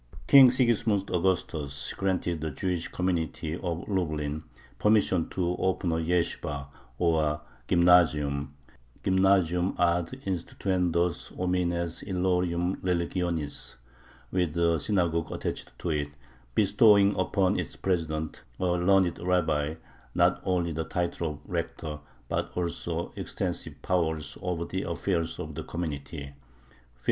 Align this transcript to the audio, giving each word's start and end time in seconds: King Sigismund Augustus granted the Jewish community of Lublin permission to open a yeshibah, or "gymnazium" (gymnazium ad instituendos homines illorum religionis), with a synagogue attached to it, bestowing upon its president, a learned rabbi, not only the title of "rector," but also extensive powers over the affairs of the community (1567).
King 0.25 0.49
Sigismund 0.49 1.11
Augustus 1.11 1.93
granted 1.93 2.41
the 2.41 2.49
Jewish 2.49 2.87
community 2.87 3.53
of 3.53 3.87
Lublin 3.87 4.43
permission 4.79 5.29
to 5.29 5.55
open 5.57 5.91
a 5.91 5.97
yeshibah, 5.97 6.69
or 6.97 7.41
"gymnazium" 7.67 8.49
(gymnazium 9.03 9.79
ad 9.79 10.07
instituendos 10.25 11.31
homines 11.37 12.01
illorum 12.03 12.77
religionis), 12.77 13.75
with 14.31 14.57
a 14.57 14.79
synagogue 14.79 15.31
attached 15.31 15.71
to 15.77 15.91
it, 15.91 16.09
bestowing 16.55 17.15
upon 17.15 17.59
its 17.59 17.75
president, 17.75 18.41
a 18.59 18.65
learned 18.71 19.19
rabbi, 19.23 19.75
not 20.15 20.41
only 20.43 20.71
the 20.71 20.83
title 20.83 21.29
of 21.33 21.39
"rector," 21.45 21.99
but 22.27 22.51
also 22.55 23.13
extensive 23.15 23.79
powers 23.83 24.35
over 24.41 24.65
the 24.65 24.81
affairs 24.81 25.37
of 25.37 25.53
the 25.53 25.63
community 25.63 26.21
(1567). 26.21 26.41